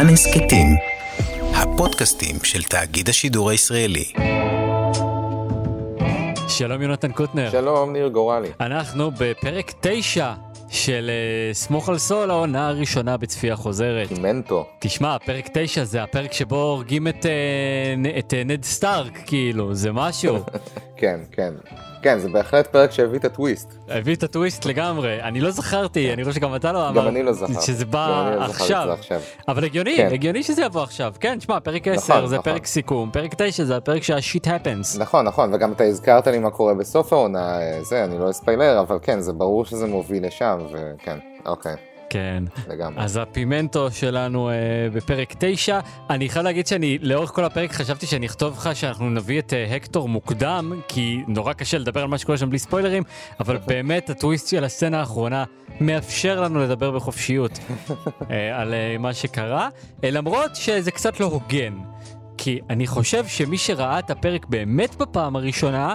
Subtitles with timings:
[0.00, 0.66] כאן הסכתים,
[1.54, 4.12] הפודקאסטים של תאגיד השידור הישראלי.
[6.48, 7.50] שלום יונתן קוטנר.
[7.50, 8.48] שלום, ניר גורלי.
[8.60, 10.32] אנחנו בפרק 9
[10.68, 14.18] של uh, סמוך על סול, העונה הראשונה בצפייה חוזרת.
[14.18, 14.66] מנטו.
[14.78, 19.92] תשמע, פרק 9 זה הפרק שבו הורגים את, uh, את uh, נד סטארק, כאילו, זה
[19.92, 20.36] משהו.
[21.00, 21.54] כן, כן.
[22.02, 23.74] כן, זה בהחלט פרק שהביא את הטוויסט.
[23.88, 25.22] הביא את הטוויסט לגמרי.
[25.22, 27.04] אני לא זכרתי, אני חושב שגם אתה לא אמרת.
[27.04, 27.66] גם אני לא זכרתי.
[27.66, 28.98] שזה בא לא עכשיו.
[29.48, 30.08] אבל הגיוני, כן.
[30.12, 31.14] הגיוני שזה יבוא עכשיו.
[31.20, 32.52] כן, שמע, פרק 10 נכון, זה נכון.
[32.52, 34.98] פרק סיכום, פרק 9 זה הפרק שהשיט הפנס.
[34.98, 38.80] נכון, נכון, וגם אתה הזכרת לי מה קורה בסוף העונה, אה, זה, אני לא אספיילר,
[38.80, 41.74] אבל כן, זה ברור שזה מוביל לשם, וכן, אוקיי,
[42.10, 42.44] כן.
[42.68, 43.04] לגמרי.
[43.04, 44.54] אז הפימנטו שלנו אה,
[44.92, 49.38] בפרק 9, אני חייב להגיד שאני לאורך כל הפרק חשבתי שאני אכתוב לך שאנחנו נביא
[49.38, 53.02] את אה, הקטור מוקדם, כי נורא קשה לדבר על מה שקורה שם בלי ספוילרים,
[53.40, 55.44] אבל באמת הטוויסט של הסצנה האחרונה
[55.80, 57.58] מאפשר לנו לדבר בחופשיות
[58.30, 59.68] אה, על אה, מה שקרה,
[60.04, 61.78] אה, למרות שזה קצת לא הוגן.
[62.38, 65.94] כי אני חושב שמי שראה את הפרק באמת בפעם הראשונה,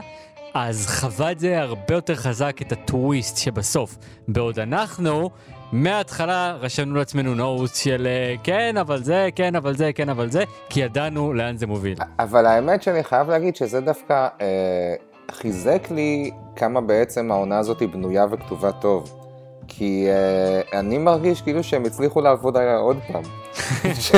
[0.54, 3.98] אז חווה את זה הרבה יותר חזק, את הטוויסט שבסוף.
[4.28, 5.30] בעוד אנחנו,
[5.72, 10.44] מההתחלה רשמנו לעצמנו נוטס של אה, כן, אבל זה, כן, אבל זה, כן, אבל זה,
[10.70, 11.98] כי ידענו לאן זה מוביל.
[12.20, 14.96] אבל האמת שאני חייב להגיד שזה דווקא אה,
[15.32, 19.22] חיזק לי כמה בעצם העונה הזאת היא בנויה וכתובה טוב.
[19.68, 23.24] כי אה, אני מרגיש כאילו שהם הצליחו לעבוד עליה עוד פעם.
[24.06, 24.12] ש,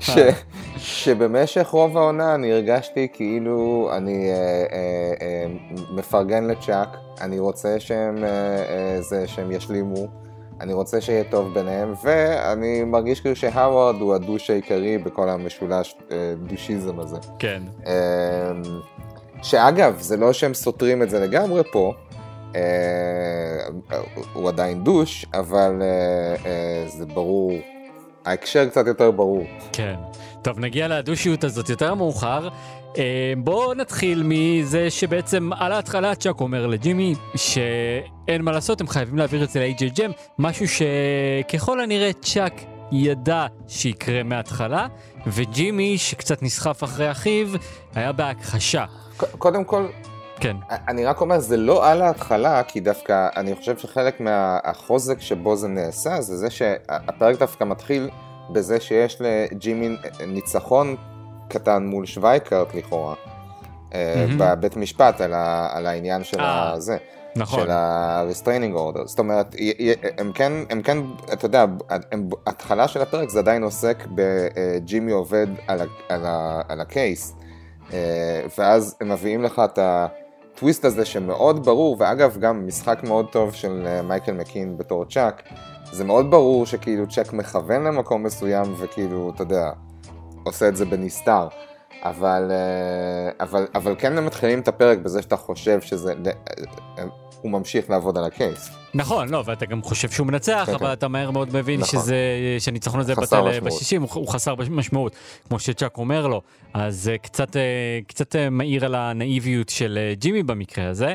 [0.00, 0.18] ש,
[0.76, 5.46] שבמשך רוב העונה אני הרגשתי כאילו אני אה, אה, אה,
[5.90, 10.08] מפרגן לצ'אק, אני רוצה שהם, אה, אה, זה, שהם ישלימו,
[10.60, 16.34] אני רוצה שיהיה טוב ביניהם, ואני מרגיש כאילו שהאווארד הוא הדוש העיקרי בכל המשולש אה,
[16.46, 17.16] דושיזם הזה.
[17.38, 17.62] כן.
[17.86, 17.92] אמ,
[19.42, 21.92] שאגב, זה לא שהם סותרים את זה לגמרי פה,
[22.56, 22.60] אה,
[24.32, 27.52] הוא עדיין דוש, אבל אה, זה ברור,
[28.24, 29.42] ההקשר קצת יותר ברור.
[29.72, 29.94] כן.
[30.42, 32.48] טוב, נגיע לדושיות הזאת יותר מאוחר.
[32.98, 39.18] אה, בואו נתחיל מזה שבעצם על ההתחלה צ'אק אומר לג'ימי שאין מה לעשות, הם חייבים
[39.18, 42.54] להעביר את זה ל-HHM, משהו שככל הנראה צ'אק
[42.92, 44.86] ידע שיקרה מההתחלה,
[45.26, 47.46] וג'ימי, שקצת נסחף אחרי אחיו,
[47.94, 48.84] היה בהכחשה.
[49.38, 49.86] קודם כל,
[50.40, 50.56] כן,
[50.88, 55.68] אני רק אומר, זה לא על ההתחלה, כי דווקא אני חושב שחלק מהחוזק שבו זה
[55.68, 58.10] נעשה, זה זה שהפרק דווקא מתחיל
[58.52, 59.96] בזה שיש לג'ימי
[60.26, 60.96] ניצחון
[61.48, 63.14] קטן מול שווייקרט לכאורה,
[63.94, 64.26] אה.
[64.38, 66.96] בבית משפט על, ה, על העניין של אה, הזה.
[67.36, 67.60] נכון.
[67.60, 69.06] של ה-restraining order.
[69.06, 69.56] זאת אומרת,
[70.18, 70.98] הם כן, הם כן,
[71.32, 71.64] אתה יודע,
[72.12, 77.34] הם, התחלה של הפרק זה עדיין עוסק בג'ימי עובד על, ה, על, ה, על הקייס,
[77.92, 77.98] אה,
[78.58, 84.00] ואז הם מביאים לך את הטוויסט הזה שמאוד ברור, ואגב, גם משחק מאוד טוב של
[84.02, 85.42] מייקל מקין בתור צ'אק,
[85.92, 89.70] זה מאוד ברור שכאילו צ'אק מכוון למקום מסוים, וכאילו, אתה יודע,
[90.44, 91.48] עושה את זה בנסתר.
[92.02, 96.12] אבל, אה, אבל, אבל כן הם מתחילים את הפרק בזה שאתה חושב שזה,
[96.98, 97.04] אה,
[97.42, 98.70] הוא ממשיך לעבוד על הקייס.
[98.94, 100.92] נכון, לא, ואתה גם חושב שהוא מנצח, כן, אבל כן.
[100.92, 102.00] אתה מהר מאוד מבין נכון.
[102.00, 102.16] שזה,
[102.58, 103.60] שהניצחון הזה בטל.
[103.60, 105.12] בשישים, הוא, הוא חסר משמעות,
[105.48, 106.42] כמו שצ'אק אומר לו.
[106.74, 107.62] אז קצת, אה,
[108.06, 111.14] קצת אה, מעיר על הנאיביות של אה, ג'ימי במקרה הזה.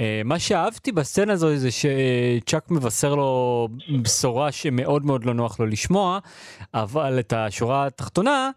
[0.00, 3.68] אה, מה שאהבתי בסצנה הזו זה שצ'אק מבשר לו
[4.02, 6.18] בשורה שמאוד מאוד לא נוח לו לשמוע,
[6.74, 8.50] אבל את השורה התחתונה,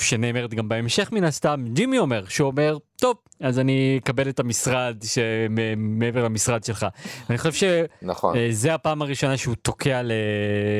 [0.00, 4.96] שנאמרת גם בהמשך מן הסתם, ג'ימי אומר, שהוא אומר, טוב, אז אני אקבל את המשרד
[5.04, 6.86] שמעבר למשרד שלך.
[7.30, 8.36] אני חושב נכון.
[8.36, 10.12] שזה הפעם הראשונה שהוא תוקע ל-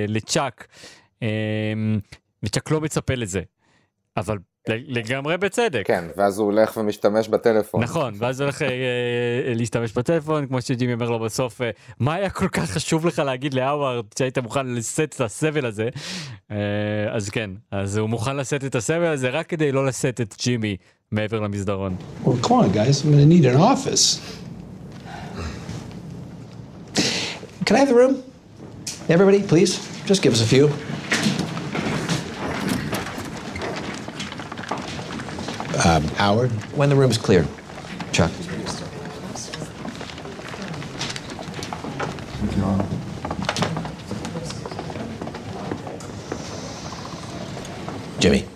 [0.09, 0.67] לצ'אק,
[1.23, 1.29] אה,
[2.43, 3.41] וצ'אק לא מצפה לזה,
[4.17, 4.39] אבל
[4.69, 5.83] לגמרי בצדק.
[5.87, 7.83] כן, ואז הוא הולך ומשתמש בטלפון.
[7.83, 11.71] נכון, ואז הוא הולך אה, אה, להשתמש בטלפון, כמו שג'ימי אומר לו בסוף, אה,
[12.01, 15.89] מה היה כל כך חשוב לך להגיד להאווארד שהיית מוכן לשאת את הסבל הזה?
[17.11, 20.77] אז כן, אז הוא מוכן לשאת את הסבל הזה רק כדי לא לשאת את ג'ימי
[21.13, 21.97] מעבר למסדרון.
[22.25, 23.05] Well, come on, guys.
[23.05, 24.21] I'm going to need an office.
[27.67, 28.23] Can I have the room?
[29.09, 29.73] Everybody, please.
[30.07, 30.69] Just give us a few.
[35.85, 36.51] Um, Howard?
[36.77, 37.47] When the room's clear.
[38.13, 38.31] Chuck.
[48.21, 48.47] Jimmy.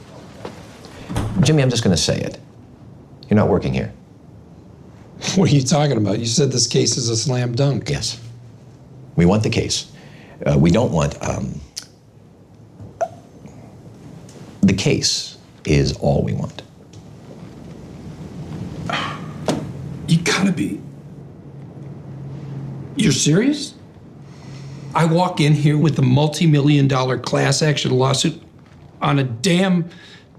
[1.41, 2.39] Jimmy, I'm just going to say it.
[3.29, 3.93] You're not working here.
[5.37, 6.19] What are you talking about?
[6.19, 7.91] You said this case is a slam dunk.
[7.91, 8.21] Yes.
[9.17, 9.91] We want the case.
[10.47, 11.21] Uh, we don't want.
[11.23, 11.61] Um,
[14.63, 16.63] the case is all we want.
[20.12, 20.70] You gotta be.
[23.02, 23.62] You're serious?
[24.96, 28.38] I walk in here with a multi million dollar class action lawsuit.
[29.12, 29.76] on a damn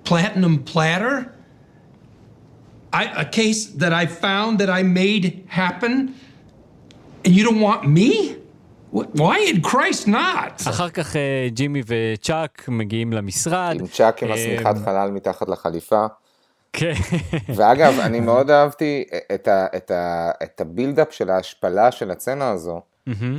[0.08, 1.14] platinum platter?
[3.00, 5.24] I, a case that I found that I made
[5.60, 5.92] happen,
[7.24, 8.36] and you don't want me?
[8.96, 10.62] Wh- Why in Christ not?
[10.68, 13.76] אחר כך אה, ג'ימי וצ'אק מגיעים למשרד.
[13.80, 16.06] עם צ'אק עם אה, השמיכת חלל מתחת לחליפה.
[16.73, 16.93] כן.
[17.55, 19.03] ואגב, אני מאוד אהבתי
[19.35, 22.81] את, ה, את, ה, את הבילדאפ של ההשפלה של הצצנה הזו,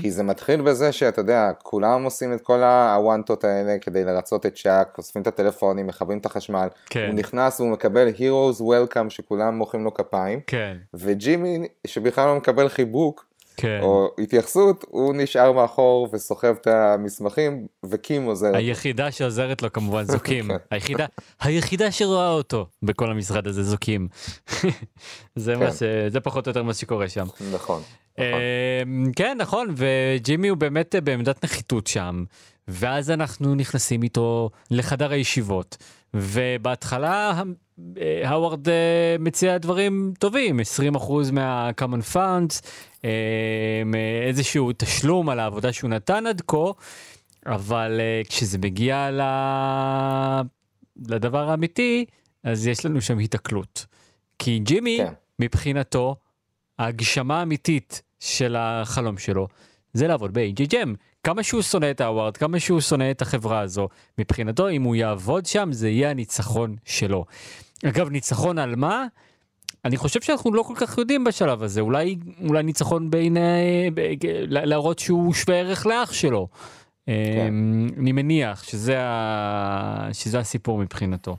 [0.01, 4.55] כי זה מתחיל בזה שאתה יודע, כולם עושים את כל הוואנטות האלה כדי לרצות את
[4.55, 7.07] צ'אק, אוספים את הטלפונים, מכבים את החשמל, כן.
[7.07, 12.69] הוא נכנס והוא מקבל Heroes Welcome שכולם מוחאים לו כפיים, כן, וג'ימי שבכלל לא מקבל
[12.69, 13.30] חיבוק
[13.61, 13.79] כן.
[13.83, 18.57] או התייחסות, הוא נשאר מאחור וסוחב את המסמכים, וקים עוזר.
[18.57, 20.49] היחידה שעוזרת לו כמובן זוקים.
[20.49, 20.57] כן.
[20.71, 21.07] היחידה,
[21.41, 24.09] היחידה שרואה אותו בכל המשרד הזה זוקים.
[25.37, 25.73] זה מה כן.
[25.73, 25.83] ש...
[26.13, 27.27] זה פחות או יותר מה שקורה שם.
[27.55, 27.83] נכון.
[28.19, 28.41] נכון.
[28.87, 32.25] אמ, כן נכון וג'ימי הוא באמת אה, בעמדת נחיתות שם
[32.69, 35.77] ואז אנחנו נכנסים איתו לחדר הישיבות
[36.15, 37.43] ובהתחלה אה,
[38.25, 40.63] האווארד אה, מציע דברים טובים 20%
[41.33, 42.67] מה-common funds
[43.05, 43.11] אמ,
[43.95, 46.71] אה, איזשהו תשלום על העבודה שהוא נתן עד כה
[47.47, 49.21] אבל אה, כשזה מגיע ל...
[51.09, 52.05] לדבר האמיתי
[52.45, 53.87] אז יש לנו שם היתקלות
[54.39, 55.13] כי ג'ימי כן.
[55.39, 56.17] מבחינתו
[56.79, 59.49] ההגשמה האמיתית של החלום שלו
[59.93, 60.89] זה לעבוד ב-AJGM.
[61.23, 63.89] כמה שהוא שונא את האווארד, כמה שהוא שונא את החברה הזו,
[64.19, 67.25] מבחינתו אם הוא יעבוד שם זה יהיה הניצחון שלו.
[67.89, 69.07] אגב, ניצחון על מה?
[69.85, 72.17] אני חושב שאנחנו לא כל כך יודעים בשלב הזה, אולי,
[72.49, 74.01] אולי ניצחון בעיני, ב-
[74.47, 76.49] לה- להראות שהוא שווה ערך לאח שלו.
[77.07, 77.13] כן.
[77.49, 80.09] אמ, אני מניח שזה, ה...
[80.13, 81.37] שזה הסיפור מבחינתו.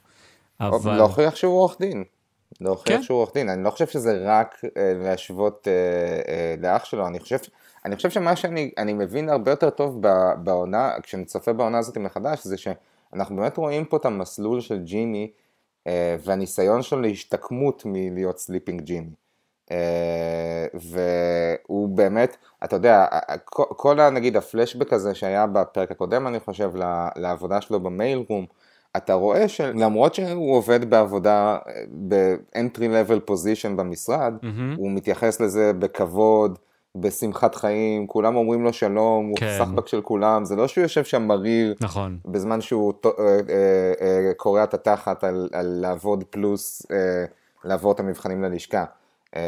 [0.59, 0.95] אבל...
[0.95, 2.03] להוכיח שהוא עורך דין.
[2.61, 3.03] להוכיח כן.
[3.03, 3.49] שהוא עורך דין.
[3.49, 5.73] אני לא חושב שזה רק אה, להשוות אה,
[6.33, 7.37] אה, לאח שלו, אני חושב,
[7.85, 10.01] אני חושב שמה שאני אני מבין הרבה יותר טוב
[10.43, 15.23] בעונה, כשאני צופה בעונה הזאת מחדש, זה שאנחנו באמת רואים פה את המסלול של ג'ימי
[15.23, 15.40] אה,
[16.23, 19.09] והניסיון שלו להשתקמות מלהיות Slippin' Jimmy.
[19.71, 23.05] אה, והוא באמת, אתה יודע,
[23.45, 26.71] כל, כל ה- נגיד הפלשבק הזה שהיה בפרק הקודם, אני חושב,
[27.15, 28.45] לעבודה שלו במייל רום,
[28.97, 31.57] אתה רואה שלמרות שהוא עובד בעבודה,
[32.07, 34.75] ב-entry level position במשרד, מהמם.
[34.77, 36.59] הוא מתייחס לזה בכבוד,
[36.95, 39.57] בשמחת חיים, כולם אומרים לו שלום, הוא כן.
[39.57, 42.17] סחבק של כולם, זה לא שהוא יושב שם מריר נכון.
[42.25, 47.25] בזמן שהוא אה, אה, אה, קורע את התחת על, על לעבוד פלוס אה,
[47.63, 48.85] לעבור את המבחנים ללשכה.
[49.35, 49.41] אה,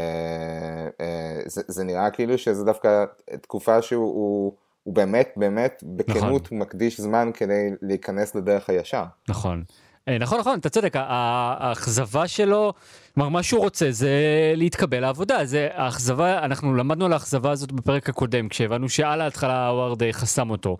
[1.02, 3.06] אה, זה, זה נראה כאילו שזה דווקא
[3.42, 4.54] תקופה שהוא הוא,
[4.84, 6.58] הוא באמת באמת בכנות נכון.
[6.58, 9.04] מקדיש זמן כדי להיכנס לדרך הישר.
[9.30, 9.64] נכון.
[10.08, 12.74] אה, נכון נכון אתה צודק האכזבה שלו
[13.14, 14.12] כלומר מה שהוא רוצה זה
[14.56, 20.04] להתקבל לעבודה זה האכזבה אנחנו למדנו על האכזבה הזאת בפרק הקודם כשהבנו שעל ההתחלה הווארד
[20.04, 20.78] אה, חסם אותו.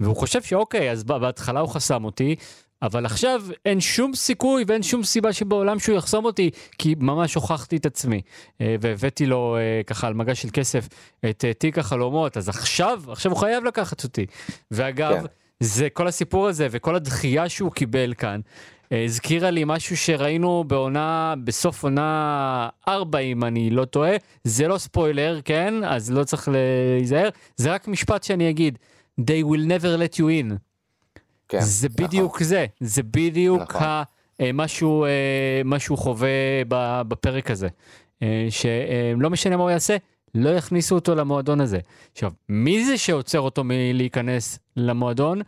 [0.00, 2.36] והוא חושב שאוקיי אז בהתחלה הוא חסם אותי
[2.82, 7.76] אבל עכשיו אין שום סיכוי ואין שום סיבה שבעולם שהוא יחסום אותי כי ממש הוכחתי
[7.76, 8.22] את עצמי
[8.60, 9.56] אה, והבאתי לו
[9.86, 10.88] ככה על מגש של כסף
[11.30, 14.26] את תיק החלומות אז עכשיו עכשיו הוא חייב לקחת אותי
[14.70, 15.20] ואגב.
[15.20, 15.26] כן.
[15.60, 18.40] זה כל הסיפור הזה וכל הדחייה שהוא קיבל כאן
[18.92, 24.78] אה, הזכירה לי משהו שראינו בעונה, בסוף עונה 4 אם אני לא טועה, זה לא
[24.78, 25.74] ספוילר, כן?
[25.84, 28.78] אז לא צריך להיזהר, זה רק משפט שאני אגיד,
[29.20, 30.54] they will never let you in.
[31.48, 32.06] כן, זה נכון.
[32.06, 33.82] בדיוק זה, זה בדיוק נכון.
[33.82, 34.02] ה,
[34.40, 36.28] אה, מה שהוא, אה, מה שהוא חווה
[37.08, 37.68] בפרק הזה.
[38.50, 39.96] שלא משנה מה הוא יעשה,
[40.34, 41.78] לא יכניסו אותו למועדון הזה.
[42.12, 45.40] עכשיו, מי זה שעוצר אותו מלהיכנס למועדון?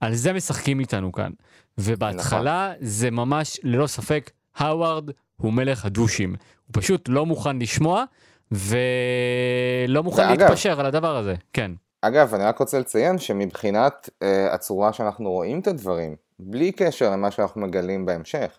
[0.00, 1.30] על זה משחקים איתנו כאן.
[1.78, 2.86] ובהתחלה נכון.
[2.86, 6.30] זה ממש, ללא ספק, האווארד הוא מלך הדושים.
[6.66, 8.04] הוא פשוט לא מוכן לשמוע,
[8.52, 11.34] ולא מוכן ואגב- להתפשר על הדבר הזה.
[11.52, 11.70] כן.
[12.02, 17.30] אגב, אני רק רוצה לציין שמבחינת אה, הצורה שאנחנו רואים את הדברים, בלי קשר למה
[17.30, 18.58] שאנחנו מגלים בהמשך,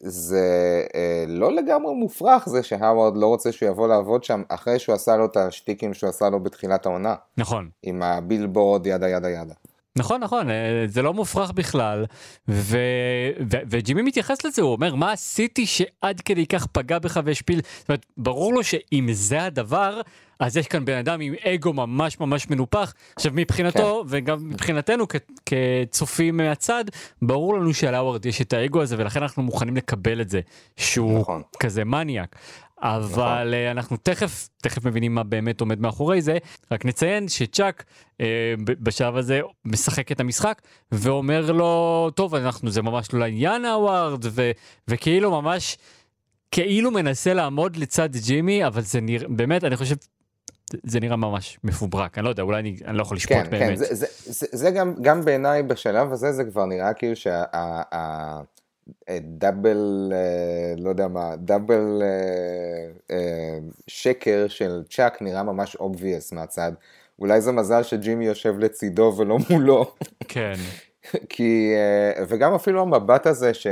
[0.00, 4.94] זה אה, לא לגמרי מופרך זה שהאווארד לא רוצה שהוא יבוא לעבוד שם אחרי שהוא
[4.94, 7.70] עשה לו את השטיקים שהוא עשה לו בתחילת העונה, נכון.
[7.82, 9.54] עם הבילבורד ידה ידה ידה.
[9.98, 12.04] נכון נכון אה, זה לא מופרך בכלל
[12.48, 12.78] ו...
[13.50, 13.56] ו...
[13.70, 18.06] וג'ימי מתייחס לזה הוא אומר מה עשיתי שעד כדי כך פגע בך והשפיל זאת אומרת
[18.16, 20.00] ברור לו שאם זה הדבר
[20.40, 25.16] אז יש כאן בן אדם עם אגו ממש ממש מנופח עכשיו מבחינתו וגם מבחינתנו כ...
[25.46, 26.84] כצופים מהצד
[27.22, 30.40] ברור לנו שלאוורד יש את האגו הזה ולכן אנחנו מוכנים לקבל את זה
[30.76, 31.42] שהוא נכון.
[31.60, 32.36] כזה מניאק.
[32.82, 33.70] אבל נכון.
[33.70, 36.38] אנחנו תכף תכף מבינים מה באמת עומד מאחורי זה
[36.70, 37.84] רק נציין שצ'אק
[38.20, 44.24] אה, בשלב הזה משחק את המשחק ואומר לו טוב אנחנו זה ממש לא לעניין הווארד
[44.24, 44.50] ו-
[44.88, 45.78] וכאילו ממש
[46.50, 49.96] כאילו מנסה לעמוד לצד ג'ימי אבל זה נראה באמת אני חושב
[50.84, 53.68] זה נראה ממש מפוברק, אני לא יודע, אולי אני, אני לא יכול לשפוט כן, באמת.
[53.68, 58.44] כן, זה, זה, זה, זה גם, גם בעיניי בשלב הזה זה כבר נראה כאילו שהדאבל,
[59.08, 59.18] אה,
[60.78, 66.72] לא יודע מה, דאבל אה, אה, שקר של צ'אק נראה ממש obvious מהצד.
[67.18, 69.94] אולי זה מזל שג'ימי יושב לצידו ולא מולו.
[70.28, 70.54] כן,
[71.28, 73.66] כי, אה, וגם אפילו המבט הזה ש...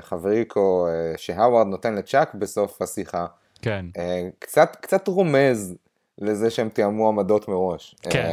[0.00, 3.26] שחבריקו, אה, שהאווארד נותן לצ'אק בסוף השיחה,
[3.62, 5.74] כן, אה, קצת, קצת רומז
[6.18, 7.94] לזה שהם תיאמו עמדות מראש.
[8.02, 8.30] כן.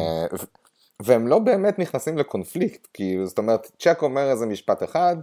[1.02, 5.16] והם לא באמת נכנסים לקונפליקט, כאילו, זאת אומרת, צ'אק אומר איזה משפט אחד,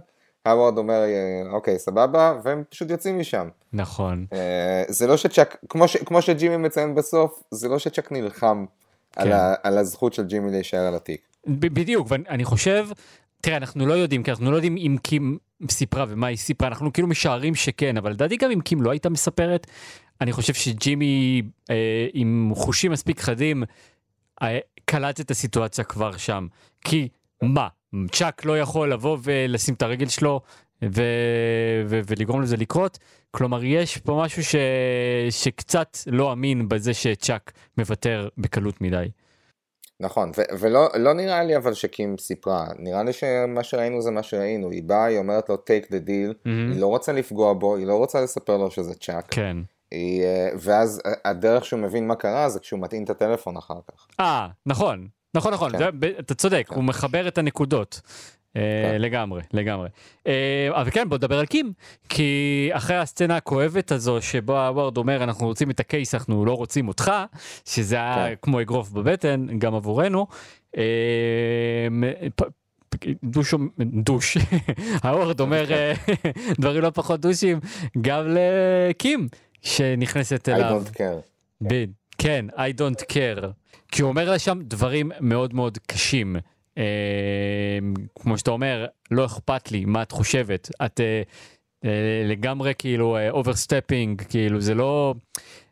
[0.45, 3.47] האווארד אומר, אה, אוקיי, סבבה, והם פשוט יוצאים משם.
[3.73, 4.25] נכון.
[4.33, 8.65] אה, זה לא שצ'אק, כמו, ש, כמו שג'ימי מציין בסוף, זה לא שצ'אק נלחם
[9.15, 9.33] על, כן.
[9.33, 11.21] ה, על הזכות של ג'ימי להישאר על התיק.
[11.47, 12.87] בדיוק, ואני חושב,
[13.41, 15.37] תראה, אנחנו לא יודעים, כי אנחנו לא יודעים אם קים
[15.71, 19.09] סיפרה ומה היא סיפרה, אנחנו כאילו משערים שכן, אבל לדעתי גם אם קים לא הייתה
[19.09, 19.67] מספרת,
[20.21, 23.63] אני חושב שג'ימי אה, עם חושים מספיק חדים,
[24.41, 26.47] אה, קלט את הסיטואציה כבר שם.
[26.81, 27.07] כי
[27.41, 27.67] מה,
[28.11, 30.41] צ'אק לא יכול לבוא ולשים את הרגל שלו
[30.83, 31.01] ו-
[31.85, 32.99] ו- ולגרום לזה לקרות?
[33.31, 34.55] כלומר, יש פה משהו ש-
[35.29, 39.05] שקצת לא אמין בזה שצ'אק מוותר בקלות מדי.
[39.99, 44.23] נכון, ו- ולא לא נראה לי אבל שקים סיפרה, נראה לי שמה שראינו זה מה
[44.23, 47.87] שראינו, היא באה, היא אומרת לו take the deal, היא לא רוצה לפגוע בו, היא
[47.87, 49.57] לא רוצה לספר לו שזה צ'אק, כן.
[49.93, 54.07] היא, אה, ואז הדרך שהוא מבין מה קרה זה כשהוא מטעין את הטלפון אחר כך.
[54.19, 55.77] אה, נכון, נכון, נכון, כן.
[55.77, 58.01] זה, אתה צודק, הוא מחבר את הנקודות.
[58.55, 59.01] אה, כן.
[59.01, 59.89] לגמרי, לגמרי.
[60.27, 61.73] אה, אבל כן, בוא נדבר על קים,
[62.09, 66.87] כי אחרי הסצנה הכואבת הזו שבה הווארד אומר אנחנו רוצים את הקייס, אנחנו לא רוצים
[66.87, 67.11] אותך,
[67.65, 68.33] שזה היה כן.
[68.41, 70.27] כמו אגרוף בבטן, גם עבורנו.
[70.77, 71.87] אה,
[72.35, 72.43] פ-
[73.23, 74.37] douche, douche,
[75.03, 75.93] הווארד אומר אה,
[76.61, 77.59] דברים לא פחות דושים,
[78.01, 79.27] גם לקים
[79.63, 80.83] שנכנסת I אליו.
[80.85, 81.21] don't care.
[81.61, 83.45] בין, כן, I don't care.
[83.91, 86.35] כי הוא אומר לה שם דברים מאוד מאוד קשים.
[86.77, 87.79] אה,
[88.15, 90.69] כמו שאתה אומר, לא אכפת לי מה את חושבת.
[90.85, 91.21] את אה,
[91.85, 95.13] אה, לגמרי כאילו overstepping, כאילו זה לא...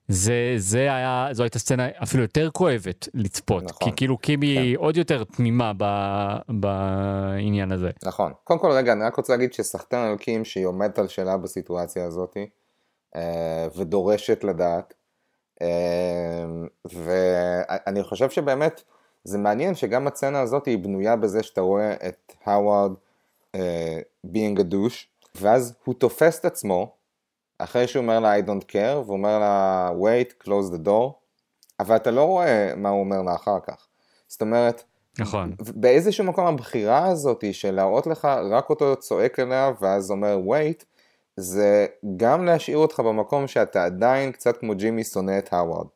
[0.08, 3.90] זה, זה היה, זו הייתה סצנה אפילו יותר כואבת לצפות, נכון.
[3.90, 5.86] כי כאילו קימי עוד יותר תמימה ב,
[6.50, 7.90] בעניין הזה.
[8.04, 8.34] נכון.
[8.44, 12.06] קודם כל רגע, אני רק רוצה להגיד שסחטן על קים שהיא עומדת על שלה בסיטואציה
[12.06, 12.44] הזאת, אה,
[13.76, 14.94] ודורשת לדעת,
[15.62, 16.46] אה,
[16.86, 18.84] ואני חושב שבאמת
[19.24, 22.92] זה מעניין שגם הסצנה הזאת היא בנויה בזה שאתה רואה את האווארד
[23.56, 26.96] אה, being a douche, ואז הוא תופס את עצמו,
[27.58, 31.12] אחרי שהוא אומר לה I don't care, והוא אומר לה wait, close the door,
[31.80, 33.88] אבל אתה לא רואה מה הוא אומר לה אחר כך.
[34.28, 34.84] זאת אומרת,
[35.20, 35.56] נכון.
[35.60, 40.84] באיזשהו מקום הבחירה הזאת של להראות לך רק אותו צועק אליה ואז אומר wait,
[41.38, 41.86] זה
[42.18, 45.88] גם להשאיר אותך במקום שאתה עדיין קצת כמו ג'ימי שונא את האווארד.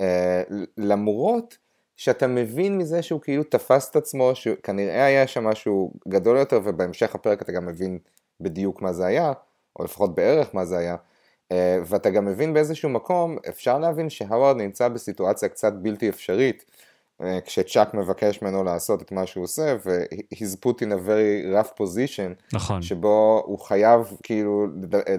[0.00, 0.42] אה,
[0.76, 1.58] למרות
[1.96, 7.14] שאתה מבין מזה שהוא כאילו תפס את עצמו, שכנראה היה שם משהו גדול יותר ובהמשך
[7.14, 7.98] הפרק אתה גם מבין
[8.40, 9.32] בדיוק מה זה היה,
[9.78, 10.96] או לפחות בערך מה זה היה.
[11.52, 16.64] אה, ואתה גם מבין באיזשהו מקום, אפשר להבין שהווארד נמצא בסיטואציה קצת בלתי אפשרית,
[17.44, 22.54] כשצ'אק מבקש ממנו לעשות את מה שהוא עושה, ו-he's put in a very rough position,
[22.54, 22.82] נכון.
[22.82, 25.14] שבו הוא חייב כאילו אה,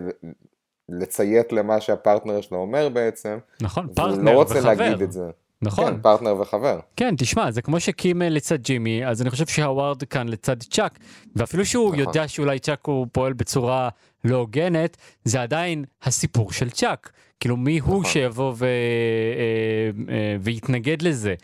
[0.89, 4.73] לציית למה שהפרטנר שלו אומר בעצם, נכון, והוא פרטנר לא רוצה וחבר.
[4.73, 5.29] להגיד את זה.
[5.61, 5.93] נכון.
[5.93, 6.79] כן, פרטנר וחבר.
[6.95, 10.99] כן, תשמע, זה כמו שקים אה, לצד ג'ימי, אז אני חושב שהווארד כאן לצד צ'אק,
[11.35, 11.99] ואפילו שהוא נכון.
[11.99, 13.89] יודע שאולי צ'אק הוא פועל בצורה
[14.23, 17.11] לא הוגנת, זה עדיין הסיפור של צ'אק.
[17.39, 18.11] כאילו, מי הוא נכון.
[18.11, 18.65] שיבוא ו...
[18.65, 21.35] אה, אה, ויתנגד לזה?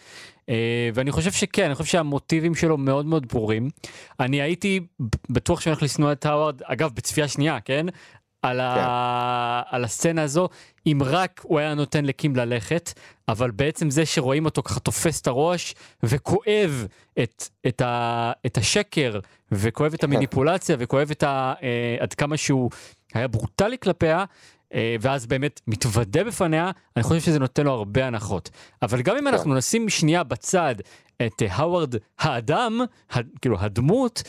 [0.94, 3.70] ואני חושב שכן, אני חושב שהמוטיבים שלו מאוד מאוד ברורים.
[4.20, 4.80] אני הייתי
[5.30, 7.86] בטוח שאני הולך לשנוא את האווארד, אגב, בצפייה שנייה, כן?
[8.41, 9.62] על, ה...
[9.69, 10.50] על הסצנה הזו,
[10.88, 12.93] אם רק הוא היה נותן לקים ללכת,
[13.27, 16.88] אבל בעצם זה שרואים אותו ככה תופס את הראש וכואב
[17.24, 18.31] את, את, ה...
[18.45, 19.19] את השקר,
[19.51, 21.53] וכואב את המניפולציה, וכואב את ה...
[21.63, 22.69] אה, עד כמה שהוא
[23.13, 24.25] היה ברוטלי כלפיה,
[24.74, 28.50] אה, ואז באמת מתוודה בפניה, אני חושב שזה נותן לו הרבה הנחות.
[28.81, 30.75] אבל גם אם אנחנו נשים שנייה בצד
[31.25, 32.81] את אה, האווארד האדם.
[33.41, 34.24] כאילו הדמות,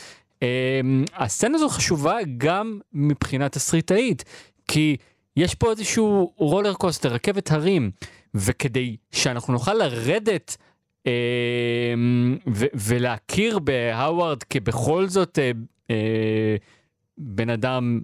[1.13, 4.23] הסצנה הזו חשובה גם מבחינה תסריטאית,
[4.67, 4.97] כי
[5.37, 7.91] יש פה איזשהו רולר קוסטר, רכבת הרים,
[8.35, 10.57] וכדי שאנחנו נוכל לרדת
[11.03, 11.09] um,
[12.53, 15.57] ו- ולהכיר בהאווארד כבכל זאת uh,
[15.87, 15.93] uh,
[17.17, 18.01] בן אדם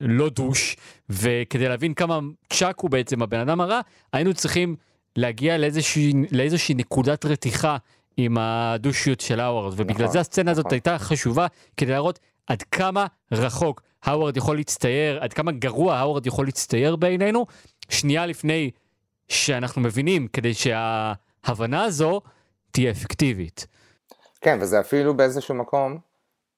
[0.00, 0.76] לא דוש,
[1.08, 2.18] וכדי להבין כמה
[2.52, 3.80] צ'אק הוא בעצם הבן אדם הרע,
[4.12, 4.76] היינו צריכים
[5.16, 7.76] להגיע לאיזושהי, לאיזושהי נקודת רתיחה
[8.24, 10.74] עם הדושיות של האווארד, ובגלל נכון, זה הסצנה הזאת נכון.
[10.74, 11.46] הייתה חשובה
[11.76, 17.46] כדי להראות עד כמה רחוק האווארד יכול להצטייר, עד כמה גרוע האווארד יכול להצטייר בעינינו,
[17.88, 18.70] שנייה לפני
[19.28, 22.20] שאנחנו מבינים כדי שההבנה הזו
[22.70, 23.66] תהיה אפקטיבית.
[24.40, 25.98] כן, וזה אפילו באיזשהו מקום,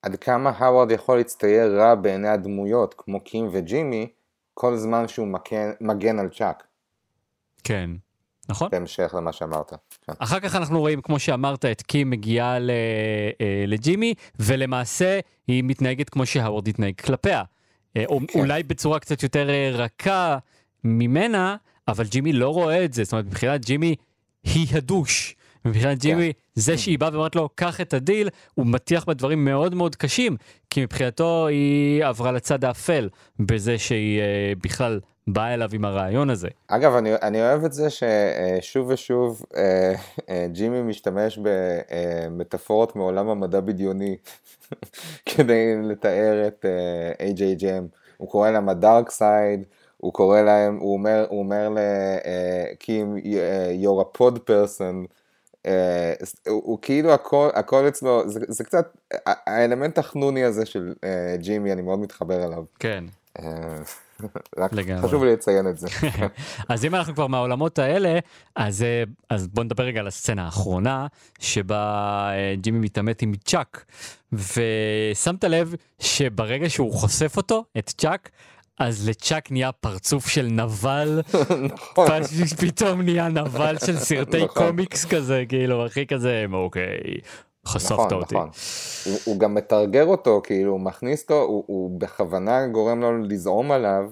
[0.02, 4.08] עד כמה האווארד יכול להצטייר רע בעיני הדמויות, כמו קים וג'ימי,
[4.54, 6.62] כל זמן שהוא מגן, מגן על צ'אק,
[7.64, 7.90] כן,
[8.48, 8.68] נכון?
[8.72, 9.72] בהמשך למה שאמרת.
[10.06, 10.12] כן.
[10.18, 12.70] אחר כך אנחנו רואים, כמו שאמרת, את קים מגיעה ל-
[13.40, 17.42] אה, לג'ימי, ולמעשה היא מתנהגת כמו שהאוורד התנהג כלפיה.
[17.96, 18.38] אה, או- כן.
[18.38, 20.38] אולי בצורה קצת יותר אה, רכה
[20.84, 21.56] ממנה,
[21.88, 23.04] אבל ג'ימי לא רואה את זה.
[23.04, 23.94] זאת אומרת, מבחינת ג'ימי
[24.44, 25.34] היא ה douche.
[25.64, 29.74] מבחינת ג'ימי, זה שהיא באה ואומרת לו, קח את הדיל, הוא מטיח בה דברים מאוד
[29.74, 30.36] מאוד קשים,
[30.70, 36.48] כי מבחינתו היא עברה לצד האפל, בזה שהיא אה, בכלל באה אליו עם הרעיון הזה.
[36.66, 39.94] אגב, אני, אני אוהב את זה ששוב ושוב אה,
[40.28, 44.16] אה, ג'ימי משתמש במטאפורות מעולם המדע בדיוני
[45.28, 47.96] כדי לתאר את אה, AJGM.
[48.16, 49.64] הוא קורא להם הדארק סייד,
[49.96, 51.68] הוא קורא להם, הוא אומר, הוא אומר
[52.74, 53.16] לקים,
[53.82, 55.21] you're a pod person.
[55.66, 56.12] אה,
[56.48, 61.82] הוא, כאילו הכל, הכל אצלו, זה, זה קצת, האלמנט החנוני הזה של אה, ג'ימי, אני
[61.82, 62.64] מאוד מתחבר אליו.
[62.78, 63.04] כן.
[63.38, 63.44] אה,
[64.58, 65.08] רק לגמרי.
[65.08, 65.88] חשוב לי לציין את זה.
[66.68, 68.18] אז אם אנחנו כבר מהעולמות האלה,
[68.56, 68.84] אז,
[69.30, 71.06] אז בוא נדבר רגע על הסצנה האחרונה,
[71.38, 73.84] שבה ג'ימי מתעמת עם צ'אק,
[74.32, 78.30] ושמת לב שברגע שהוא חושף אותו, את צ'אק,
[78.78, 81.22] אז לצ'אק נהיה פרצוף של נבל,
[81.74, 82.08] נכון.
[82.60, 84.66] פתאום נהיה נבל של סרטי נכון.
[84.66, 86.98] קומיקס כזה, כאילו, הכי כזה, אוקיי,
[87.66, 88.34] חשפת נכון, אותי.
[88.34, 88.50] נכון.
[89.04, 93.72] הוא, הוא גם מתרגר אותו, כאילו, הוא מכניס אותו, הוא, הוא בכוונה גורם לו לזעום
[93.72, 94.10] עליו,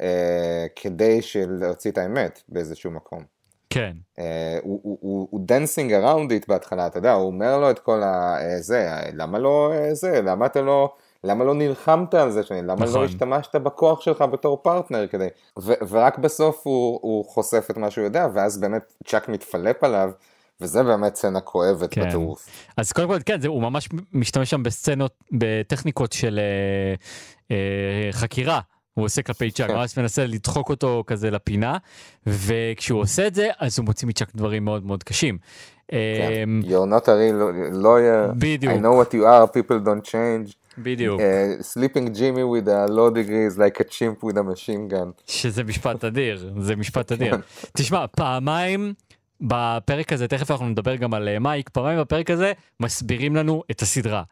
[0.00, 3.22] אה, כדי להוציא את האמת באיזשהו מקום.
[3.70, 7.70] כן, אה, הוא, הוא, הוא, הוא dancing around it בהתחלה, אתה יודע, הוא אומר לו
[7.70, 8.36] את כל ה...
[8.40, 10.94] אה, זה, למה לא זה, למה אתה לא...
[11.24, 12.62] למה לא נלחמת על זה שני?
[12.62, 13.00] למה נכון.
[13.00, 15.26] לא השתמשת בכוח שלך בתור פרטנר כדי...
[15.58, 20.10] ו- ורק בסוף הוא, הוא חושף את מה שהוא יודע, ואז באמת צ'אק מתפלפ עליו,
[20.60, 22.06] וזה באמת סצנה כואבת כן.
[22.06, 22.46] בטירוף.
[22.76, 26.94] אז קודם כל, כן, זה, הוא ממש משתמש שם בסצנות, בטכניקות של אה,
[27.50, 28.60] אה, חקירה.
[28.94, 29.70] הוא עושה כלפי צ'אק.
[29.70, 31.76] ממש מנסה לדחוק אותו כזה לפינה,
[32.26, 35.38] וכשהוא עושה את זה, אז הוא מוציא מצ'אק דברים מאוד מאוד קשים.
[35.90, 38.72] You're not a real lawyer, בדיוק.
[38.72, 40.67] I know what you are, people don't change.
[40.82, 41.24] בדיוק, Uh,
[41.62, 45.22] sleeping Jimmy with a law degree is like a chimp with a machine gun.
[45.26, 47.36] שזה משפט אדיר, זה משפט אדיר.
[47.76, 48.94] תשמע, פעמיים
[49.40, 53.82] בפרק הזה, תכף אנחנו נדבר גם על אה, מייק, פעמיים בפרק הזה מסבירים לנו את
[53.82, 54.22] הסדרה.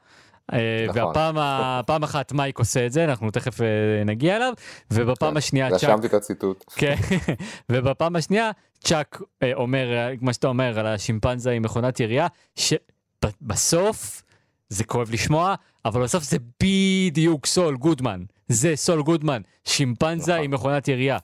[0.52, 1.02] אה, נכון.
[1.04, 3.66] והפעם ה- פעם אחת מייק עושה את זה, אנחנו תכף אה,
[4.04, 4.52] נגיע אליו,
[4.90, 6.64] ובפעם השנייה צ'אק רשמתי את הציטוט.
[6.76, 6.94] כן,
[7.72, 8.50] ובפעם השנייה
[8.84, 14.22] צ'אק אה, אומר, אה, מה שאתה אומר על השימפנזה עם מכונת ירייה, שבסוף,
[14.68, 15.54] זה כואב לשמוע,
[15.86, 18.20] אבל בסוף זה בדיוק סול גודמן.
[18.48, 20.44] זה סול גודמן, שימפנזה נכון.
[20.44, 21.18] עם מכונת ירייה.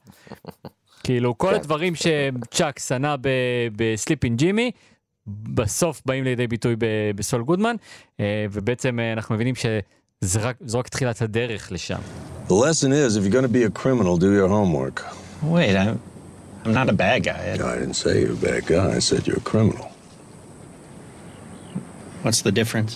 [1.03, 1.55] כאילו, כל כן.
[1.55, 3.15] הדברים שצ'אק שנא
[3.75, 4.71] בסליפין ג'ימי,
[5.27, 7.75] בסוף באים לידי ביטוי ב- בסול גודמן,
[8.19, 11.99] אה, ובעצם אה, אנחנו מבינים שזה רק, זו רק תחילת הדרך לשם.
[12.47, 15.01] The lesson is if you're going to be a criminal, do your homework.
[15.43, 15.97] Wait, I'm,
[16.65, 17.41] I'm not a bad guy.
[17.51, 19.87] I- I didn't say you're a bad guy, I said you're a criminal.
[22.23, 22.91] What's the difference?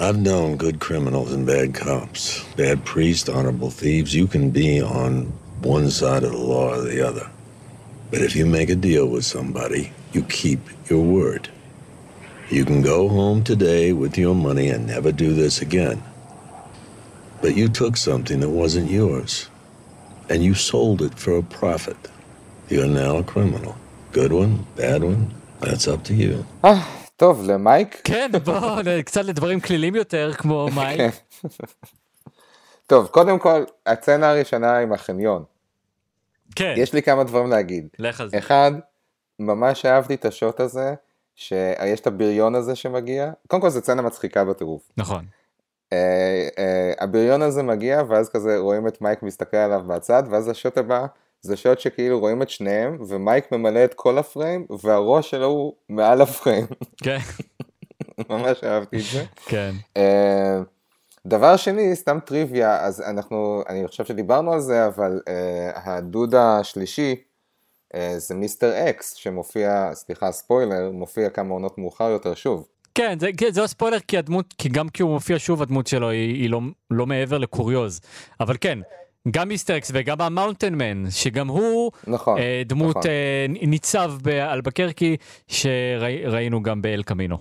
[0.00, 4.14] I've known good criminals and bad cops, bad priests, honorable thieves.
[4.14, 5.24] You can be on
[5.60, 7.28] one side of the law or the other.
[8.12, 11.48] But if you make a deal with somebody, you keep your word.
[12.48, 16.00] You can go home today with your money and never do this again.
[17.42, 19.50] But you took something that wasn't yours,
[20.30, 21.96] and you sold it for a profit.
[22.68, 23.76] You're now a criminal.
[24.12, 26.46] Good one, bad one, that's up to you.
[26.62, 28.00] Ah, טוב, למייק?
[28.04, 30.96] כן, בואו קצת לדברים כלילים יותר, כמו מייק.
[30.96, 31.08] כן.
[32.86, 35.44] טוב, קודם כל, הצצנה הראשונה עם החניון.
[36.56, 37.88] כן, יש לי כמה דברים להגיד.
[37.98, 38.38] לך על זה.
[38.38, 38.72] אחד,
[39.38, 40.94] ממש אהבתי את השוט הזה,
[41.34, 43.30] שיש את הבריון הזה שמגיע.
[43.48, 44.82] קודם כל, זו סצנה מצחיקה בטירוף.
[44.96, 45.24] נכון.
[45.92, 50.78] אה, אה, הבריון הזה מגיע, ואז כזה רואים את מייק מסתכל עליו מהצד, ואז השוט
[50.78, 51.06] הבא,
[51.40, 56.20] זה שוט שכאילו רואים את שניהם, ומייק ממלא את כל הפריים, והראש שלו הוא מעל
[56.20, 56.66] הפריים.
[57.04, 57.18] כן,
[58.30, 59.24] ממש אהבתי את זה.
[59.46, 59.70] כן.
[59.96, 60.60] אה,
[61.26, 67.14] דבר שני, סתם טריוויה, אז אנחנו, אני חושב שדיברנו על זה, אבל אה, הדוד השלישי
[67.94, 72.66] אה, זה מיסטר אקס, שמופיע, סליחה, ספוילר, מופיע כמה עונות מאוחר יותר שוב.
[72.94, 75.86] כן, זה, כן, זה לא ספוילר כי הדמות, כי גם כי הוא מופיע שוב הדמות
[75.86, 78.00] שלו היא, היא לא, לא מעבר לקוריוז.
[78.40, 78.78] אבל כן,
[79.30, 83.10] גם מיסטר אקס וגם ה mountain man, שגם הוא נכון, אה, דמות נכון.
[83.10, 87.38] אה, ניצב באלבקרקי, שראינו גם באל קמינו.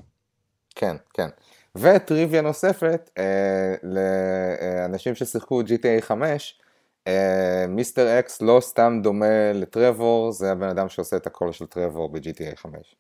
[0.75, 1.27] כן, כן.
[1.75, 6.59] וטריוויה נוספת, אה, לאנשים ששיחקו GTA 5,
[7.07, 12.09] אה, מיסטר אקס לא סתם דומה לטרבור, זה הבן אדם שעושה את הקול של טרבור
[12.09, 12.95] ב-GTA 5.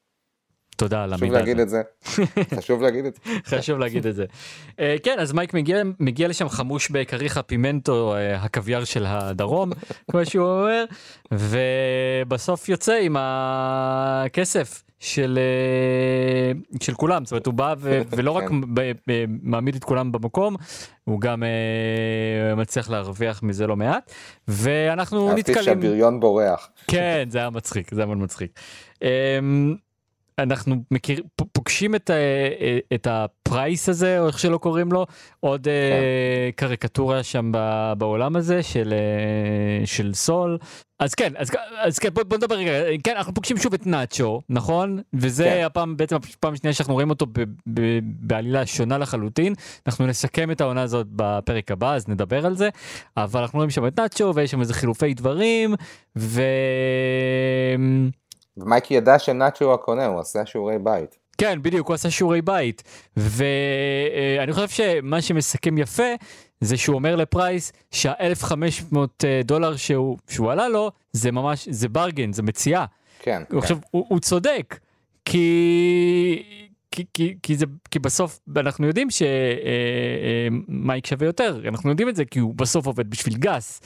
[0.77, 1.81] תודה על חשוב המידע להגיד הזה.
[1.81, 2.55] את זה.
[2.55, 3.21] חשוב להגיד את זה.
[3.57, 4.25] חשוב להגיד את זה.
[4.79, 9.71] אה, כן, אז מייק מגיע, מגיע לשם חמוש בכריך הפימנטו, אה, הקוויאר של הדרום,
[10.11, 10.85] כמו שהוא אומר,
[11.31, 14.83] ובסוף יוצא עם הכסף.
[14.99, 18.55] של, אה, של כולם, זאת אומרת הוא בא ו, ולא רק כן.
[19.41, 20.55] מעמיד את כולם במקום,
[21.03, 21.43] הוא גם
[22.57, 24.11] מצליח להרוויח מזה לא מעט,
[24.47, 25.81] ואנחנו אהבתי נתקלים...
[25.81, 26.69] שהבריון בורח.
[26.87, 28.59] כן, זה היה מצחיק, זה היה מאוד מצחיק.
[29.01, 29.75] אמ,
[30.39, 31.23] אנחנו מכיר,
[31.53, 32.13] פוגשים את, ה-
[32.95, 35.05] את הפרייס הזה, או איך שלא קוראים לו,
[35.39, 37.51] עוד אה, קריקטורה שם
[37.97, 40.57] בעולם הזה של, אה, של סול.
[40.99, 42.71] אז כן, אז, אז כן, בוא, בוא נדבר רגע,
[43.03, 44.99] כן, אנחנו פוגשים שוב את נאצ'ו, נכון?
[45.13, 45.63] וזה כן.
[45.65, 49.53] הפעם, בעצם הפעם השנייה שאנחנו רואים אותו ב, ב, בעלילה שונה לחלוטין.
[49.87, 52.69] אנחנו נסכם את העונה הזאת בפרק הבא, אז נדבר על זה.
[53.17, 55.75] אבל אנחנו רואים שם את נאצ'ו, ויש שם איזה חילופי דברים,
[56.17, 56.41] ו...
[58.57, 61.17] ומייק ידע שנאצ'ו הקונה, הוא עשה שיעורי בית.
[61.37, 62.83] כן, בדיוק, הוא עשה שיעורי בית.
[63.17, 66.13] ואני חושב שמה שמסכם יפה,
[66.61, 68.97] זה שהוא אומר לפרייס שה-1500
[69.43, 72.85] דולר שהוא, שהוא עלה לו, זה ממש, זה ברגן, זה מציאה.
[73.19, 73.43] כן.
[73.49, 73.57] כן.
[73.57, 74.79] עכשיו, הוא, הוא צודק,
[75.25, 76.43] כי...
[76.97, 79.07] כי, כי, כי, זה, כי בסוף אנחנו יודעים
[80.69, 83.81] שמייק שווה יותר, אנחנו יודעים את זה כי הוא בסוף עובד בשביל גס.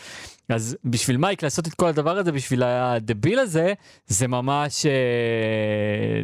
[0.49, 3.73] אז בשביל מייק לעשות את כל הדבר הזה, בשביל הדביל הזה,
[4.07, 6.21] זה ממש, אה,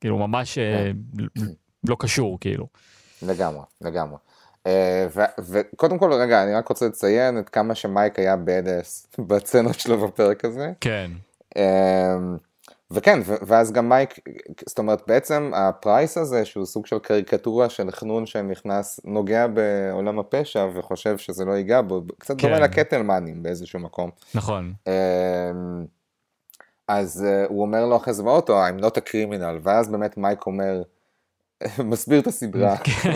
[0.00, 0.90] כאילו ממש אה,
[1.88, 2.66] לא קשור כאילו.
[3.22, 4.16] לגמרי, לגמרי.
[4.66, 5.06] אה,
[5.38, 10.44] וקודם כל, רגע, אני רק רוצה לציין את כמה שמייק היה בדס בסצנות שלו בפרק
[10.44, 10.72] הזה.
[10.80, 11.10] כן,
[11.56, 12.16] אה,
[12.90, 14.14] וכן, ואז גם מייק,
[14.68, 20.66] זאת אומרת, בעצם הפרייס הזה, שהוא סוג של קריקטורה של חנון שנכנס, נוגע בעולם הפשע
[20.74, 22.48] וחושב שזה לא ייגע בו, קצת כן.
[22.48, 24.10] דומה לקטלמנים באיזשהו מקום.
[24.34, 24.72] נכון.
[24.86, 24.92] אמ,
[26.88, 30.46] אז אה, הוא אומר לו אחרי זה באוטו, I'm not a criminal, ואז באמת מייק
[30.46, 30.82] אומר,
[31.84, 32.76] מסביר את הסדרה.
[32.84, 33.14] כן.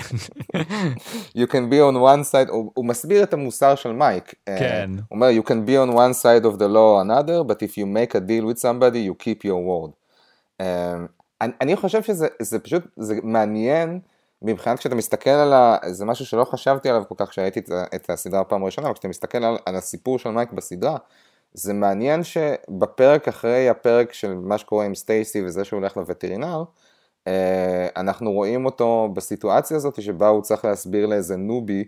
[1.37, 4.35] you can be on one side, הוא, הוא מסביר את המוסר של מייק.
[4.49, 4.91] אה, כן.
[4.95, 7.77] הוא אומר, you can be on one side of the law or another, but if
[7.77, 9.91] you make a deal with somebody, you keep your word.
[10.61, 10.95] אה,
[11.41, 14.01] אני, אני חושב שזה זה פשוט, זה מעניין,
[14.43, 15.77] מבחינת כשאתה מסתכל על ה...
[15.91, 19.09] זה משהו שלא חשבתי עליו כל כך כשראיתי את, את הסדרה בפעם הראשונה, אבל כשאתה
[19.09, 20.97] מסתכל על, על הסיפור של מייק בסדרה,
[21.55, 26.65] זה מעניין שבפרק אחרי הפרק של מה שקורה עם סטייסי וזה שהוא הולך לווטרינר,
[27.97, 31.85] אנחנו רואים אותו בסיטואציה הזאת שבה הוא צריך להסביר לאיזה נובי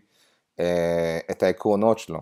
[0.61, 2.21] אה, את העקרונות שלו.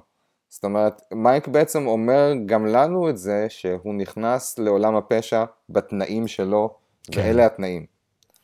[0.48, 6.74] זאת אומרת, מייק בעצם אומר גם לנו את זה שהוא נכנס לעולם הפשע בתנאים שלו,
[7.12, 7.20] כן.
[7.20, 7.86] ואלה התנאים.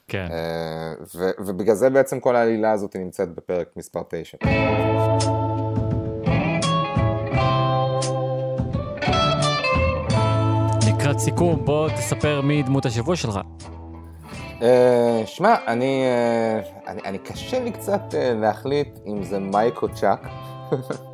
[0.09, 0.26] כן.
[0.31, 4.38] אה, ו- ובגלל זה בעצם כל העלילה הזאת נמצאת בפרק מספר 9.
[10.88, 13.40] לקראת סיכום, בוא תספר מי דמות השבוע שלך.
[14.62, 19.88] אה, שמע, אני, אה, אני, אני קשה לי קצת אה, להחליט אם זה מייק או
[19.95, 20.27] צ'אק.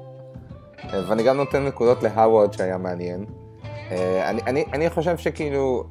[1.09, 3.25] ואני גם נותן נקודות להווארד שהיה מעניין.
[4.25, 5.85] אני, אני, אני חושב שכאילו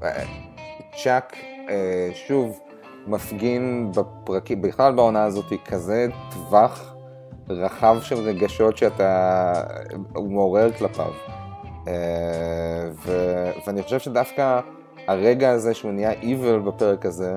[1.03, 1.35] צ'אק
[2.13, 2.59] שוב
[3.07, 6.95] מפגין בפרקים, בכלל בעונה הזאת כזה טווח
[7.49, 9.53] רחב של רגשות שאתה,
[10.15, 11.11] מעורר כלפיו.
[12.91, 13.11] ו,
[13.67, 14.59] ואני חושב שדווקא
[15.07, 17.35] הרגע הזה שהוא נהיה evil בפרק הזה,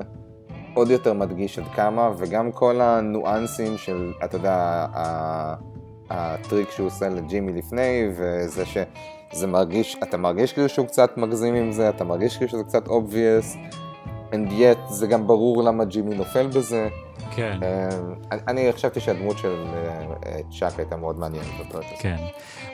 [0.73, 4.85] עוד יותר מדגיש עד כמה, וגם כל הניואנסים של, אתה יודע,
[6.09, 11.71] הטריק שהוא עושה לג'ימי לפני, וזה שזה מרגיש, אתה מרגיש כאילו שהוא קצת מגזים עם
[11.71, 13.57] זה, אתה מרגיש כאילו שזה קצת obvious,
[14.31, 16.87] and yet זה גם ברור למה ג'ימי נופל בזה.
[17.31, 17.59] כן.
[17.63, 17.89] אה,
[18.47, 21.83] אני, חשבתי שהדמות של אה, צ'אק הייתה מאוד מעניינת הזה.
[21.99, 22.17] כן.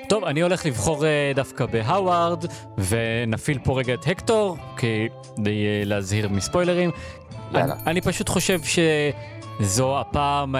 [0.09, 2.45] טוב, אני הולך לבחור אה, דווקא בהאווארד,
[2.77, 6.91] ונפעיל פה רגע את הקטור, כדי להזהיר מספוילרים.
[7.53, 7.73] יאללה.
[7.73, 8.59] אני, אני פשוט חושב
[9.59, 10.55] שזו הפעם,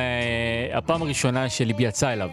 [0.74, 2.30] הפעם הראשונה שליבי יצא אליו.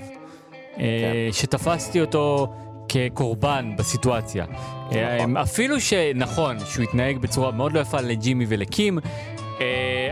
[0.80, 2.52] אה, שתפסתי אותו
[2.88, 4.44] כקורבן בסיטואציה.
[4.92, 8.98] אה, אפילו שנכון, שהוא התנהג בצורה מאוד לא יפה לג'ימי ולקים,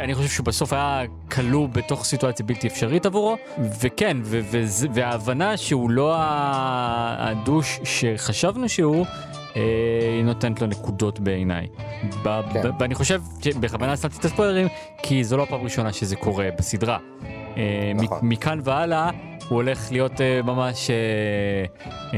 [0.06, 3.36] אני חושב שהוא בסוף היה כלוא בתוך סיטואציה בלתי אפשרית עבורו,
[3.80, 6.14] וכן, ו- ו- וההבנה שהוא לא
[7.18, 9.06] הדוש שחשבנו שהוא,
[9.56, 9.62] אה,
[10.16, 11.66] היא נותנת לו נקודות בעיניי.
[12.22, 12.62] ב- כן.
[12.62, 14.68] ב- ואני חושב שבכוונה שמתי את הספוילרים,
[15.02, 16.98] כי זו לא הפעם הראשונה שזה קורה בסדרה.
[17.56, 18.18] אה, נכון.
[18.22, 19.10] מכאן והלאה
[19.48, 20.90] הוא הולך להיות אה, ממש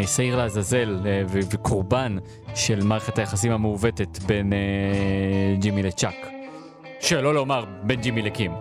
[0.06, 0.98] שעיר לעזאזל
[1.28, 2.16] וקורבן
[2.54, 4.52] של מערכת היחסים המעוותת בין
[5.58, 6.27] ג'ימי לצ'אק.
[7.00, 8.52] שלא לומר בין ג'ימי לקים.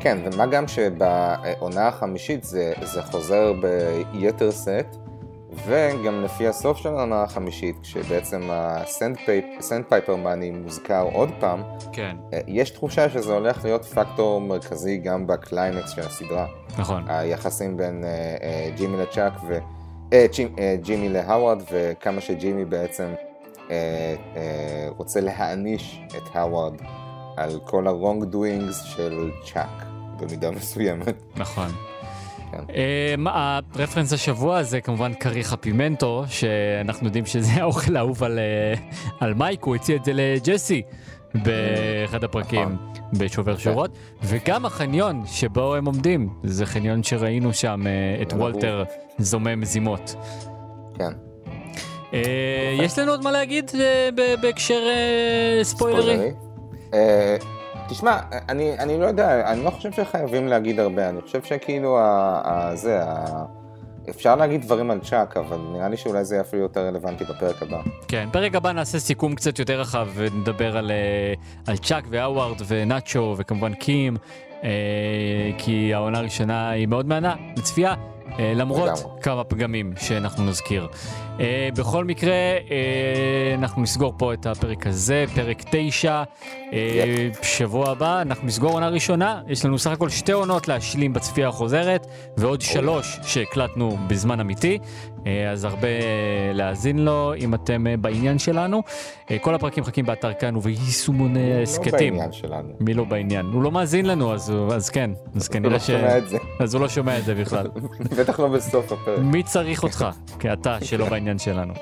[0.00, 3.52] כן, ומה גם שבעונה החמישית זה, זה חוזר
[4.12, 4.96] ביתר סט,
[5.66, 9.16] וגם לפי הסוף של העונה החמישית, כשבעצם ה
[9.88, 15.26] Sandpiper money מוזכר עוד פעם, כן, אה, יש תחושה שזה הולך להיות פקטור מרכזי גם
[15.26, 16.46] בקליימקס של הסדרה.
[16.78, 17.04] נכון.
[17.08, 18.10] היחסים בין אה,
[18.42, 19.58] אה, ג'ימי לצ'אק ו...
[20.32, 23.14] ג'ימ, אה, ג'ימי להווארד וכמה שג'ימי בעצם
[24.96, 26.74] רוצה להעניש את הווארד
[27.36, 29.86] על כל ה-wrong doings של צ'אק
[30.20, 31.14] במידה מסוימת.
[31.36, 31.68] נכון.
[32.52, 32.58] כן.
[32.68, 33.28] Um,
[33.74, 38.74] הרפרנס השבוע זה כמובן קריחה פימנטו, שאנחנו יודעים שזה האוכל האהוב על, אה,
[39.20, 40.82] על מייק, הוא הציע את זה לג'סי
[41.34, 43.18] באחד הפרקים נכון.
[43.18, 48.84] בשובר שורות, וגם החניון שבו הם עומדים, זה חניון שראינו שם אה, את כן, וולטר
[49.18, 50.14] זומם זימות.
[50.94, 51.12] כן.
[52.14, 54.08] אה, יש לנו עוד מה להגיד אה,
[54.40, 56.30] בהקשר אה, ספוילרי?
[56.94, 57.36] אה,
[57.88, 58.18] תשמע,
[58.48, 62.76] אני, אני לא יודע, אני לא חושב שחייבים להגיד הרבה, אני חושב שכאילו, ה, ה,
[62.76, 63.44] זה, ה,
[64.10, 67.62] אפשר להגיד דברים על צ'אק, אבל נראה לי שאולי זה יהיה אפילו יותר רלוונטי בפרק
[67.62, 67.80] הבא.
[68.08, 71.34] כן, פרק הבא נעשה סיכום קצת יותר רחב ונדבר על, אה,
[71.66, 74.16] על צ'אק והאווארד ונאצ'ו וכמובן קים,
[74.64, 74.70] אה,
[75.58, 77.94] כי העונה הראשונה היא מאוד מהנה לצפייה.
[78.38, 79.22] אה, למרות לגמרי.
[79.22, 80.88] כמה פגמים שאנחנו נזכיר.
[81.40, 86.22] אה, בכל מקרה, אה, אנחנו נסגור פה את הפרק הזה, פרק 9.
[86.72, 91.48] אה, שבוע הבא אנחנו נסגור עונה ראשונה, יש לנו סך הכל שתי עונות להשלים בצפייה
[91.48, 94.78] החוזרת, ועוד שלוש שהקלטנו בזמן אמיתי,
[95.26, 95.88] אה, אז הרבה
[96.54, 98.82] להאזין לו אם אתם אה, בעניין שלנו.
[99.30, 102.12] אה, כל הפרקים מחכים באתר כאן וביישומוני לא הסכתים.
[102.12, 102.68] בעניין שלנו.
[102.80, 103.46] מי לא בעניין?
[103.46, 105.90] הוא לא מאזין לנו, אז, אז כן, אז כנראה לא ש...
[106.60, 107.66] אז הוא לא שומע את זה בכלל.
[108.18, 109.18] בטח לא בסוף הפרק.
[109.18, 110.06] מי צריך אותך?
[110.38, 111.74] כי אתה שלא בעניין שלנו.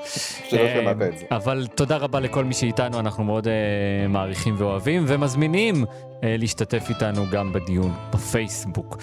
[0.49, 0.91] שלא אה.
[1.31, 5.85] אבל תודה רבה לכל מי שאיתנו, אנחנו מאוד אה, מעריכים ואוהבים ומזמינים
[6.23, 8.97] אה, להשתתף איתנו גם בדיון בפייסבוק.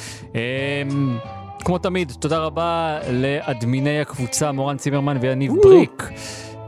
[1.64, 6.11] כמו תמיד, תודה רבה לאדמיני הקבוצה מורן צימרמן ויניב בריק,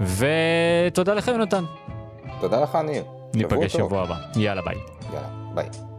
[0.01, 1.65] ותודה לך יונתן.
[2.41, 3.05] תודה לך, ניר.
[3.35, 3.73] ניפגש.
[3.73, 4.17] שבוע הבא.
[4.37, 4.77] יאללה ביי.
[5.13, 5.94] יאללה, ביי.